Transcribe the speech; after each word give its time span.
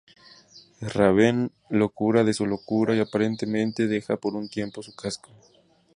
Raven 0.95 1.51
lo 1.69 1.89
cura 1.89 2.23
de 2.23 2.33
su 2.33 2.47
locura 2.47 2.95
y 2.95 2.99
aparentemente 3.01 3.85
deja 3.85 4.17
por 4.17 4.33
un 4.33 4.49
tiempo 4.49 4.81
su 4.81 4.95
casco. 4.95 5.29